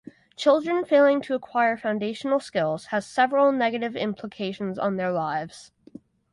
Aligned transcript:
Children 0.35 0.83
failing 0.83 1.21
to 1.21 1.35
acquire 1.35 1.77
foundational 1.77 2.39
skills 2.39 2.85
has 2.85 3.05
several 3.05 3.51
negative 3.51 3.95
implications 3.95 4.79
on 4.79 4.97
their 4.97 5.11
lives. 5.11 5.71